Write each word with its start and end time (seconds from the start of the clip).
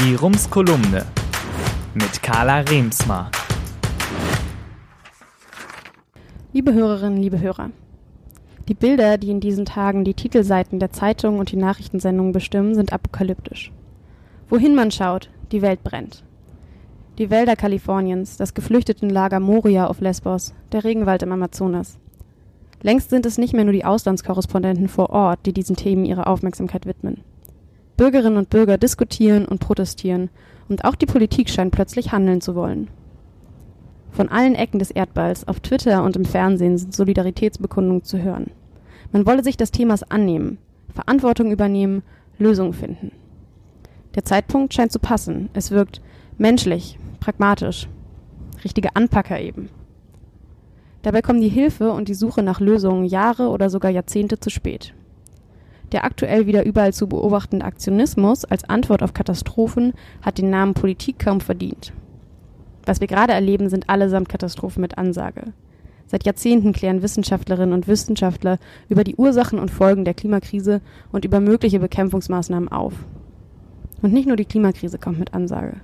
Die 0.00 0.14
Rums 0.14 0.48
Kolumne 0.48 1.04
mit 1.92 2.22
Carla 2.22 2.60
Remsmar. 2.60 3.32
Liebe 6.52 6.72
Hörerinnen, 6.72 7.20
liebe 7.20 7.40
Hörer. 7.40 7.70
Die 8.68 8.74
Bilder, 8.74 9.18
die 9.18 9.30
in 9.30 9.40
diesen 9.40 9.64
Tagen 9.64 10.04
die 10.04 10.14
Titelseiten 10.14 10.78
der 10.78 10.92
Zeitungen 10.92 11.40
und 11.40 11.50
die 11.50 11.56
Nachrichtensendungen 11.56 12.30
bestimmen, 12.30 12.76
sind 12.76 12.92
apokalyptisch. 12.92 13.72
Wohin 14.48 14.76
man 14.76 14.92
schaut, 14.92 15.30
die 15.50 15.62
Welt 15.62 15.82
brennt. 15.82 16.22
Die 17.18 17.28
Wälder 17.28 17.56
Kaliforniens, 17.56 18.36
das 18.36 18.54
Geflüchtetenlager 18.54 19.40
Moria 19.40 19.88
auf 19.88 20.00
Lesbos, 20.00 20.54
der 20.70 20.84
Regenwald 20.84 21.24
im 21.24 21.32
Amazonas. 21.32 21.98
Längst 22.82 23.10
sind 23.10 23.26
es 23.26 23.36
nicht 23.36 23.52
mehr 23.52 23.64
nur 23.64 23.72
die 23.72 23.84
Auslandskorrespondenten 23.84 24.86
vor 24.86 25.10
Ort, 25.10 25.40
die 25.44 25.52
diesen 25.52 25.74
Themen 25.74 26.04
ihre 26.04 26.28
Aufmerksamkeit 26.28 26.86
widmen. 26.86 27.24
Bürgerinnen 27.98 28.38
und 28.38 28.48
Bürger 28.48 28.78
diskutieren 28.78 29.44
und 29.44 29.58
protestieren, 29.58 30.30
und 30.70 30.84
auch 30.84 30.94
die 30.94 31.06
Politik 31.06 31.50
scheint 31.50 31.72
plötzlich 31.72 32.12
handeln 32.12 32.40
zu 32.40 32.54
wollen. 32.54 32.88
Von 34.12 34.28
allen 34.28 34.54
Ecken 34.54 34.78
des 34.78 34.90
Erdballs, 34.90 35.46
auf 35.48 35.60
Twitter 35.60 36.04
und 36.04 36.16
im 36.16 36.24
Fernsehen 36.24 36.78
sind 36.78 36.94
Solidaritätsbekundungen 36.94 38.04
zu 38.04 38.22
hören. 38.22 38.50
Man 39.12 39.26
wolle 39.26 39.42
sich 39.42 39.56
des 39.56 39.72
Themas 39.72 40.08
annehmen, 40.10 40.58
Verantwortung 40.94 41.50
übernehmen, 41.50 42.02
Lösungen 42.38 42.72
finden. 42.72 43.12
Der 44.14 44.24
Zeitpunkt 44.24 44.74
scheint 44.74 44.92
zu 44.92 45.00
passen. 45.00 45.50
Es 45.52 45.70
wirkt 45.70 46.00
menschlich, 46.38 46.98
pragmatisch. 47.20 47.88
Richtige 48.64 48.94
Anpacker 48.96 49.40
eben. 49.40 49.70
Dabei 51.02 51.22
kommen 51.22 51.40
die 51.40 51.48
Hilfe 51.48 51.90
und 51.92 52.08
die 52.08 52.14
Suche 52.14 52.42
nach 52.42 52.60
Lösungen 52.60 53.04
Jahre 53.04 53.48
oder 53.48 53.70
sogar 53.70 53.90
Jahrzehnte 53.90 54.38
zu 54.38 54.50
spät. 54.50 54.94
Der 55.92 56.04
aktuell 56.04 56.46
wieder 56.46 56.66
überall 56.66 56.92
zu 56.92 57.08
beobachtende 57.08 57.64
Aktionismus 57.64 58.44
als 58.44 58.64
Antwort 58.68 59.02
auf 59.02 59.14
Katastrophen 59.14 59.94
hat 60.22 60.38
den 60.38 60.50
Namen 60.50 60.74
Politik 60.74 61.18
kaum 61.18 61.40
verdient. 61.40 61.92
Was 62.84 63.00
wir 63.00 63.06
gerade 63.06 63.32
erleben, 63.32 63.68
sind 63.68 63.88
allesamt 63.88 64.28
Katastrophen 64.28 64.80
mit 64.80 64.98
Ansage. 64.98 65.52
Seit 66.06 66.24
Jahrzehnten 66.24 66.72
klären 66.72 67.02
Wissenschaftlerinnen 67.02 67.74
und 67.74 67.86
Wissenschaftler 67.86 68.58
über 68.88 69.04
die 69.04 69.16
Ursachen 69.16 69.58
und 69.58 69.70
Folgen 69.70 70.06
der 70.06 70.14
Klimakrise 70.14 70.80
und 71.12 71.26
über 71.26 71.38
mögliche 71.38 71.80
Bekämpfungsmaßnahmen 71.80 72.70
auf. 72.70 72.94
Und 74.00 74.14
nicht 74.14 74.26
nur 74.26 74.36
die 74.36 74.46
Klimakrise 74.46 74.98
kommt 74.98 75.18
mit 75.18 75.34
Ansage. 75.34 75.76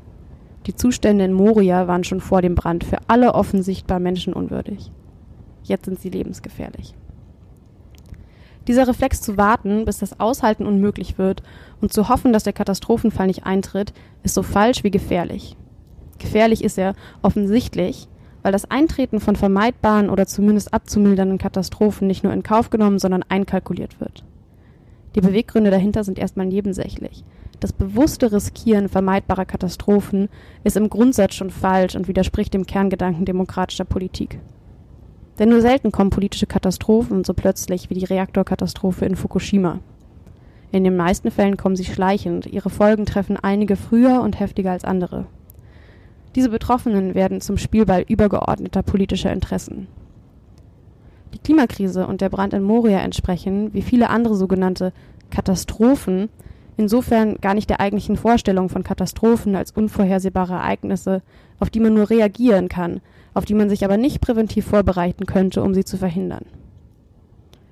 Die 0.67 0.75
Zustände 0.75 1.27
in 1.27 1.35
Moria 1.35 1.89
waren 1.89 2.05
schon 2.05 2.21
vor 2.21 2.41
dem 2.41 2.55
Brand 2.55 2.85
für 2.85 2.99
alle 3.07 3.35
offensichtbar 3.35 4.01
menschenunwürdig. 4.01 4.91
Jetzt 5.63 5.85
sind 5.85 6.01
sie 6.01 6.09
lebensgefährlich. 6.09 6.95
Dieser 8.67 8.89
Reflex 8.89 9.21
zu 9.21 9.37
warten, 9.37 9.85
bis 9.85 9.99
das 9.99 10.19
Aushalten 10.21 10.67
unmöglich 10.67 11.19
wird 11.19 11.43
und 11.81 11.93
zu 11.93 12.09
hoffen, 12.09 12.33
dass 12.33 12.45
der 12.45 12.53
Katastrophenfall 12.53 13.27
nicht 13.27 13.45
eintritt, 13.45 13.93
ist 14.23 14.35
so 14.35 14.43
falsch 14.43 14.85
wie 14.85 14.91
gefährlich. 14.91 15.57
Gefährlich 16.19 16.65
ist 16.65 16.79
er 16.79 16.95
offensichtlich, 17.23 18.09
weil 18.43 18.53
das 18.53 18.71
Eintreten 18.71 19.21
von 19.21 19.37
vermeidbaren 19.37 20.09
oder 20.09 20.27
zumindest 20.27 20.73
abzumildernden 20.73 21.39
Katastrophen 21.39 22.07
nicht 22.07 22.25
nur 22.25 22.33
in 22.33 22.43
Kauf 22.43 22.71
genommen, 22.71 22.99
sondern 22.99 23.25
einkalkuliert 23.29 24.01
wird. 24.01 24.25
Die 25.15 25.21
Beweggründe 25.21 25.71
dahinter 25.71 26.05
sind 26.05 26.19
erstmal 26.19 26.47
nebensächlich. 26.47 27.25
Das 27.61 27.73
bewusste 27.73 28.33
Riskieren 28.33 28.89
vermeidbarer 28.89 29.45
Katastrophen 29.45 30.29
ist 30.65 30.77
im 30.77 30.91
Grundsatz 30.91 31.35
schon 31.35 31.51
falsch 31.51 31.95
und 31.95 32.09
widerspricht 32.09 32.53
dem 32.53 32.67
Kerngedanken 32.67 33.25
demokratischer 33.25 33.85
Politik. 33.85 34.39
Denn 35.39 35.49
nur 35.49 35.61
selten 35.61 35.91
kommen 35.91 36.11
politische 36.11 36.47
Katastrophen 36.47 37.25
so 37.25 37.35
plötzlich 37.35 37.91
wie 37.91 37.95
die 37.95 38.05
Reaktorkatastrophe 38.05 39.05
in 39.05 39.17
Fukushima. 39.17 39.81
In 40.71 40.85
den 40.85 40.97
meisten 40.97 41.31
Fällen 41.31 41.57
kommen 41.57 41.77
sie 41.77 41.85
schleichend, 41.85 42.47
ihre 42.47 42.71
Folgen 42.71 43.07
treffen 43.07 43.37
einige 43.37 43.77
früher 43.77 44.21
und 44.23 44.39
heftiger 44.41 44.73
als 44.73 44.85
andere. 44.85 45.27
Diese 46.35 46.51
Betroffenen 46.51 47.15
werden 47.15 47.41
zum 47.41 47.59
Spielball 47.59 48.05
übergeordneter 48.09 48.83
politischer 48.83 49.33
Interessen. 49.33 49.87
Die 51.33 51.39
Klimakrise 51.39 52.07
und 52.07 52.21
der 52.21 52.29
Brand 52.29 52.55
in 52.55 52.63
Moria 52.63 52.99
entsprechen, 52.99 53.73
wie 53.73 53.83
viele 53.83 54.11
andere 54.11 54.35
sogenannte 54.35 54.93
Katastrophen, 55.31 56.29
insofern 56.77 57.37
gar 57.41 57.55
nicht 57.55 57.71
der 57.71 57.81
eigentlichen 57.81 58.17
Vorstellung 58.17 58.69
von 58.69 58.83
Katastrophen 58.83 59.57
als 59.57 59.71
unvorhersehbare 59.71 60.55
Ereignisse, 60.55 61.23
auf 61.61 61.71
die 61.71 61.81
man 61.81 61.95
nur 61.95 62.11
reagieren 62.11 62.69
kann, 62.69 63.01
auf 63.33 63.45
die 63.45 63.55
man 63.55 63.69
sich 63.69 63.85
aber 63.85 63.97
nicht 63.97 64.21
präventiv 64.21 64.67
vorbereiten 64.67 65.27
könnte, 65.27 65.63
um 65.63 65.75
sie 65.75 65.85
zu 65.85 65.97
verhindern. 65.97 66.47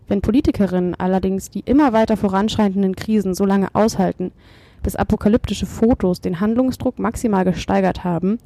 Wenn 0.08 0.20
Politikerinnen 0.20 0.94
allerdings 0.94 1.50
die 1.50 1.62
immer 1.64 1.92
weiter 1.92 2.16
voranschreitenden 2.16 2.96
Krisen 2.96 3.34
so 3.34 3.44
lange 3.44 3.74
aushalten, 3.74 4.32
bis 4.82 4.96
apokalyptische 4.96 5.66
Fotos 5.66 6.20
den 6.20 6.40
Handlungsdruck 6.40 6.98
maximal 6.98 7.44
gesteigert 7.44 8.04
haben, 8.04 8.38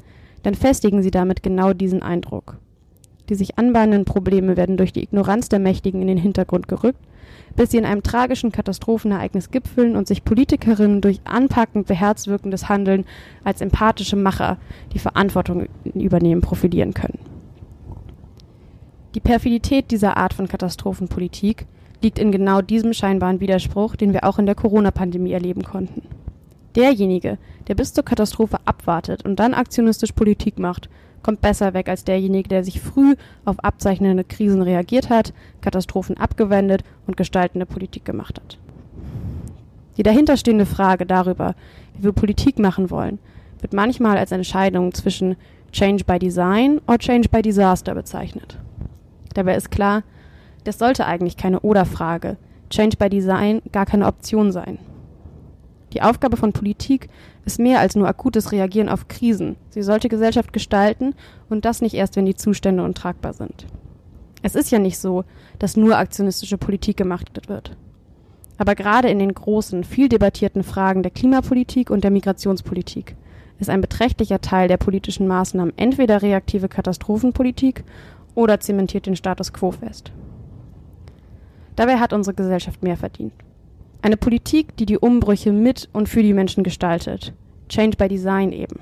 dann 0.43 0.55
festigen 0.55 1.03
sie 1.03 1.11
damit 1.11 1.43
genau 1.43 1.73
diesen 1.73 2.03
Eindruck. 2.03 2.59
Die 3.29 3.35
sich 3.35 3.59
anbahnenden 3.59 4.05
Probleme 4.05 4.57
werden 4.57 4.77
durch 4.77 4.93
die 4.93 5.03
Ignoranz 5.03 5.49
der 5.49 5.59
Mächtigen 5.59 6.01
in 6.01 6.09
den 6.09 6.19
Hintergrund 6.19 6.69
gerückt 6.69 7.01
bis 7.57 7.71
sie 7.71 7.79
in 7.79 7.85
einem 7.85 8.03
tragischen 8.03 8.53
Katastrophenereignis 8.53 9.51
gipfeln 9.51 9.97
und 9.97 10.07
sich 10.07 10.25
Politikerinnen 10.25 11.01
durch 11.01 11.21
anpackend 11.25 11.87
beherzwirkendes 11.87 12.69
Handeln 12.69 13.05
als 13.45 13.61
empathische 13.61 14.17
Macher, 14.17 14.59
die 14.93 14.99
Verantwortung 14.99 15.67
übernehmen, 15.95 16.43
profilieren 16.43 16.95
können. 16.95 17.19
Die 19.15 19.21
Perfidität 19.21 19.91
dieser 19.91 20.19
Art 20.19 20.35
von 20.35 20.47
Katastrophenpolitik 20.47 21.67
liegt 22.03 22.19
in 22.19 22.31
genau 22.31 22.61
diesem 22.61 22.93
scheinbaren 22.93 23.41
Widerspruch, 23.41 23.97
den 23.97 24.13
wir 24.13 24.25
auch 24.25 24.39
in 24.39 24.45
der 24.45 24.55
Corona-Pandemie 24.55 25.33
erleben 25.33 25.63
konnten. 25.63 26.03
Derjenige, 26.75 27.39
der 27.69 27.75
bis 27.75 27.95
zur 27.95 28.05
Katastrophe 28.05 28.59
abwartet 28.67 29.25
und 29.25 29.37
dann 29.41 29.55
aktionistisch 29.55 30.13
Politik 30.13 30.59
macht, 30.59 30.91
kommt 31.27 31.41
besser 31.41 31.75
weg 31.75 31.89
als 31.89 32.05
derjenige, 32.05 32.49
der 32.49 32.63
sich 32.63 32.81
früh 32.81 33.17
auf 33.45 33.59
abzeichnende 33.65 34.23
Krisen 34.23 34.63
reagiert 34.63 35.11
hat, 35.11 35.33
Katastrophen 35.61 36.17
abgewendet 36.17 36.85
und 37.09 37.17
gestaltende 37.17 37.67
Politik 37.67 38.05
gemacht 38.05 38.41
hat. 38.41 38.59
Die 39.97 40.05
dahinterstehende 40.05 40.67
Frage 40.67 41.05
darüber, 41.05 41.57
wie 41.95 42.05
wir 42.05 42.13
Politik 42.13 42.61
machen 42.61 42.93
wollen, 42.93 43.19
wird 43.61 43.73
manchmal 43.73 44.19
als 44.19 44.31
Entscheidung 44.31 44.95
zwischen 44.95 45.35
Change 45.73 46.05
by 46.05 46.21
Design 46.21 46.81
oder 46.87 46.99
Change 46.99 47.29
by 47.29 47.43
Disaster 47.43 47.97
bezeichnet. 47.97 48.57
Dabei 49.35 49.57
ist 49.57 49.73
klar, 49.73 50.05
das 50.63 50.79
sollte 50.79 51.07
eigentlich 51.07 51.37
keine 51.37 51.59
Oder-Frage, 51.59 52.37
Change 52.71 52.99
by 52.99 53.09
Design 53.09 53.63
gar 53.73 53.85
keine 53.85 54.07
Option 54.07 54.53
sein. 54.53 54.79
Die 55.97 56.03
Aufgabe 56.03 56.37
von 56.37 56.53
Politik 56.53 57.09
ist 57.47 57.59
mehr 57.59 57.81
als 57.81 57.97
nur 57.97 58.07
akutes 58.07 58.53
Reagieren 58.53 58.91
auf 58.91 59.09
Krisen. 59.09 59.57
Sie 59.71 59.81
sollte 59.81 60.11
Gesellschaft 60.11 60.53
gestalten 60.53 61.15
und 61.49 61.65
das 61.65 61.81
nicht 61.81 61.95
erst, 61.95 62.17
wenn 62.17 62.27
die 62.27 62.35
Zustände 62.35 62.83
untragbar 62.83 63.33
sind. 63.33 63.67
Es 64.43 64.55
ist 64.55 64.71
ja 64.71 64.79
nicht 64.79 64.99
so, 64.99 65.25
dass 65.59 65.79
nur 65.79 65.97
aktionistische 65.97 66.59
Politik 66.59 66.99
gemacht 66.99 67.31
wird. 67.49 67.79
Aber 68.59 68.75
gerade 68.75 69.09
in 69.09 69.19
den 69.19 69.33
großen, 69.33 69.85
viel 69.85 70.11
debattierten 70.11 70.65
Fragen 70.65 71.03
der 71.03 71.13
Klimapolitik 71.13 71.89
und 71.89 72.05
der 72.05 72.11
Migrationspolitik 72.11 73.17
ist 73.59 73.71
ein 73.71 73.81
beträchtlicher 73.81 74.43
Teil 74.43 74.69
der 74.69 74.77
politischen 74.77 75.27
Maßnahmen 75.27 75.73
entweder 75.79 76.21
reaktive 76.21 76.69
Katastrophenpolitik 76.69 77.85
oder 78.35 78.61
zementiert 78.61 79.07
den 79.07 79.17
Status 79.17 79.51
quo 79.55 79.71
fest. 79.71 80.13
Dabei 81.75 81.97
hat 81.97 82.13
unsere 82.13 82.35
Gesellschaft 82.37 82.83
mehr 82.83 82.99
verdient. 82.99 83.33
Eine 84.07 84.17
Politik, 84.17 84.77
die 84.77 84.87
die 84.87 84.99
Umbrüche 84.99 85.51
mit 85.51 85.89
und 85.93 86.09
für 86.09 86.23
die 86.23 86.33
Menschen 86.33 86.63
gestaltet. 86.63 87.33
Change 87.69 87.97
by 87.97 88.07
Design 88.07 88.53
eben. 88.53 88.79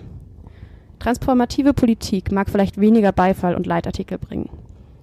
Transformative 0.98 1.72
Politik 1.72 2.30
mag 2.30 2.50
vielleicht 2.50 2.78
weniger 2.78 3.10
Beifall 3.10 3.54
und 3.54 3.64
Leitartikel 3.64 4.18
bringen. 4.18 4.50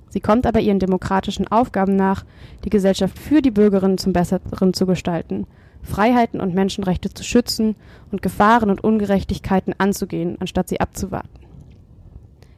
Sie 0.09 0.20
kommt 0.20 0.46
aber 0.46 0.59
ihren 0.59 0.78
demokratischen 0.78 1.48
Aufgaben 1.48 1.96
nach, 1.96 2.24
die 2.64 2.70
Gesellschaft 2.70 3.18
für 3.18 3.42
die 3.42 3.50
Bürgerinnen 3.50 3.98
zum 3.98 4.14
Besseren 4.14 4.76
zu 4.76 4.86
gestalten, 4.86 5.48
Freiheiten 5.82 6.40
und 6.40 6.53
Menschenrechte 6.53 7.12
zu 7.12 7.24
schützen 7.24 7.76
und 8.12 8.22
Gefahren 8.22 8.70
und 8.70 8.84
Ungerechtigkeiten 8.84 9.73
anzugehen, 9.79 10.38
anstatt 10.40 10.70
sie 10.70 10.79
abzuwarten. 10.79 11.40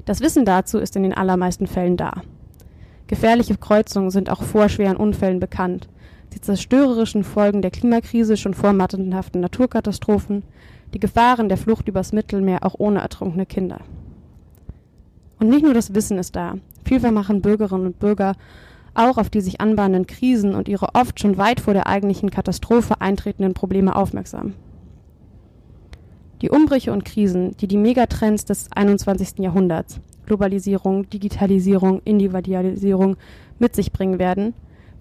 Das 0.03 0.19
Wissen 0.19 0.43
dazu 0.43 0.79
ist 0.79 0.97
in 0.97 1.03
den 1.03 1.13
allermeisten 1.13 1.67
Fällen 1.67 1.95
da. 1.95 2.23
Gefährliche 3.07 3.55
Kreuzungen 3.55 4.11
sind 4.11 4.29
auch 4.29 4.43
vor 4.43 4.67
schweren 4.67 4.97
Unfällen 4.97 5.39
bekannt, 5.39 5.87
die 6.33 6.41
zerstörerischen 6.41 7.23
Folgen 7.23 7.61
der 7.61 7.71
Klimakrise 7.71 8.37
schon 8.37 8.53
vor 8.53 8.73
mattenhaften 8.73 9.41
Naturkatastrophen, 9.41 10.43
die 10.93 10.99
Gefahren 10.99 11.49
der 11.49 11.57
Flucht 11.57 11.87
übers 11.87 12.13
Mittelmeer 12.13 12.65
auch 12.65 12.75
ohne 12.77 12.99
ertrunkene 12.99 13.45
Kinder. 13.45 13.81
Und 15.39 15.49
nicht 15.49 15.63
nur 15.63 15.73
das 15.73 15.93
Wissen 15.93 16.17
ist 16.17 16.35
da, 16.35 16.55
vielfach 16.85 17.11
machen 17.11 17.41
Bürgerinnen 17.41 17.87
und 17.87 17.99
Bürger 17.99 18.33
auch 18.95 19.17
auf 19.17 19.29
die 19.29 19.41
sich 19.41 19.59
anbahnenden 19.59 20.07
Krisen 20.07 20.53
und 20.53 20.67
ihre 20.67 20.93
oft 20.93 21.19
schon 21.19 21.37
weit 21.37 21.59
vor 21.59 21.73
der 21.73 21.87
eigentlichen 21.87 22.29
Katastrophe 22.29 23.01
eintretenden 23.01 23.53
Probleme 23.53 23.95
aufmerksam. 23.95 24.53
Die 26.41 26.49
Umbrüche 26.49 26.91
und 26.91 27.05
Krisen, 27.05 27.55
die 27.57 27.67
die 27.67 27.77
Megatrends 27.77 28.45
des 28.45 28.71
21. 28.71 29.39
Jahrhunderts 29.39 29.99
Globalisierung, 30.25 31.09
Digitalisierung, 31.09 32.01
Individualisierung 32.05 33.17
mit 33.59 33.75
sich 33.75 33.91
bringen 33.91 34.19
werden, 34.19 34.53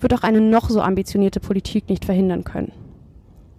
wird 0.02 0.14
auch 0.14 0.22
eine 0.22 0.40
noch 0.40 0.70
so 0.70 0.80
ambitionierte 0.80 1.40
Politik 1.40 1.88
nicht 1.88 2.04
verhindern 2.04 2.44
können. 2.44 2.72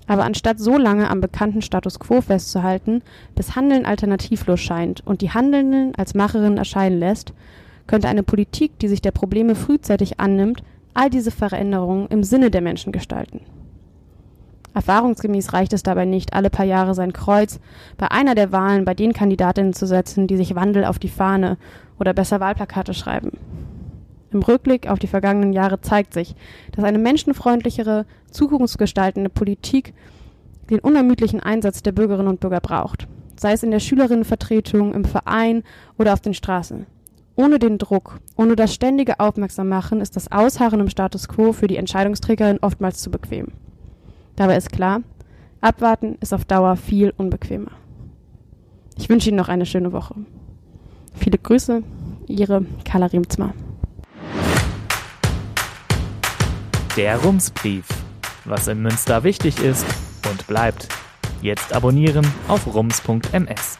Aber 0.08 0.26
anstatt 0.26 0.60
so 0.60 0.78
lange 0.78 1.10
am 1.10 1.22
bekannten 1.22 1.62
Status 1.62 2.00
quo 2.00 2.22
festzuhalten, 2.22 3.02
bis 3.36 3.56
Handeln 3.56 3.86
alternativlos 3.86 4.60
scheint 4.60 5.06
und 5.06 5.22
die 5.22 5.32
Handelnden 5.32 5.96
als 5.96 6.14
Macherinnen 6.14 6.58
erscheinen 6.58 7.00
lässt, 7.00 7.34
könnte 7.88 8.08
eine 8.08 8.24
Politik, 8.24 8.78
die 8.80 8.88
sich 8.88 9.02
der 9.02 9.12
Probleme 9.12 9.56
frühzeitig 9.56 10.20
annimmt, 10.20 10.64
all 10.94 11.10
diese 11.10 11.32
Veränderungen 11.32 12.08
im 12.08 12.24
Sinne 12.24 12.52
der 12.52 12.62
Menschen 12.62 12.92
gestalten. 12.92 13.42
Erfahrungsgemäß 14.74 15.54
reicht 15.54 15.74
es 15.74 15.84
dabei 15.84 16.06
nicht, 16.06 16.34
alle 16.34 16.50
paar 16.50 16.66
Jahre 16.66 16.96
sein 16.96 17.14
Kreuz 17.14 17.60
bei 17.98 18.10
einer 18.10 18.36
der 18.36 18.52
Wahlen 18.52 18.86
bei 18.86 18.94
den 18.94 19.14
Kandidatinnen 19.14 19.74
zu 19.74 19.86
setzen, 19.86 20.28
die 20.28 20.38
sich 20.38 20.56
Wandel 20.56 20.86
auf 20.86 20.98
die 20.98 21.10
Fahne 21.10 21.58
oder 22.00 22.14
besser 22.14 22.40
Wahlplakate 22.40 22.94
schreiben. 22.94 23.32
Im 24.34 24.42
Rückblick 24.42 24.90
auf 24.90 25.00
die 25.00 25.08
vergangenen 25.08 25.54
Jahre 25.54 25.80
zeigt 25.82 26.14
sich, 26.14 26.36
dass 26.72 26.84
eine 26.84 26.98
menschenfreundlichere, 26.98 28.06
zukunftsgestaltende 28.32 29.30
Politik 29.30 29.94
den 30.70 30.80
unermüdlichen 30.80 31.40
Einsatz 31.40 31.84
der 31.84 31.92
Bürgerinnen 31.92 32.28
und 32.28 32.40
Bürger 32.40 32.60
braucht, 32.60 33.08
sei 33.36 33.54
es 33.54 33.64
in 33.64 33.72
der 33.72 33.80
Schülerinnenvertretung, 33.80 34.94
im 34.94 35.06
Verein 35.06 35.64
oder 36.00 36.14
auf 36.14 36.22
den 36.22 36.34
Straßen. 36.34 36.88
Ohne 37.36 37.60
den 37.60 37.78
Druck, 37.78 38.20
ohne 38.38 38.56
das 38.56 38.74
ständige 38.74 39.20
Aufmerksammachen 39.20 40.02
ist 40.02 40.16
das 40.16 40.32
Ausharren 40.32 40.80
im 40.80 40.90
Status 40.90 41.28
quo 41.28 41.52
für 41.52 41.68
die 41.68 41.78
Entscheidungsträgerin 41.78 42.60
oftmals 42.62 43.02
zu 43.02 43.10
bequem. 43.12 43.48
Dabei 44.36 44.58
ist 44.58 44.72
klar, 44.72 45.02
abwarten 45.62 46.18
ist 46.22 46.34
auf 46.34 46.46
Dauer 46.46 46.76
viel 46.76 47.14
unbequemer. 47.18 47.72
Ich 48.98 49.10
wünsche 49.10 49.30
Ihnen 49.30 49.38
noch 49.38 49.50
eine 49.50 49.66
schöne 49.66 49.92
Woche. 49.92 50.16
Viele 51.16 51.38
Grüße, 51.38 51.84
Ihre 52.28 52.66
Carla 52.86 53.08
Riemzma. 53.08 53.54
Der 56.96 57.18
Rumsbrief. 57.18 57.86
Was 58.46 58.68
in 58.68 58.84
Münster 58.84 59.24
wichtig 59.24 59.58
ist 59.60 59.84
und 60.30 60.46
bleibt. 60.46 60.88
Jetzt 61.42 61.74
abonnieren 61.74 62.26
auf 62.48 62.68
rums.ms. 62.72 63.80